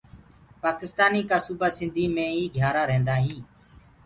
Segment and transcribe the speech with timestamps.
[0.61, 3.39] پآڪِستآني ڪآ سوُبآ سندهيٚ مينٚ ئي گھِيآرآ ريهدآئين۔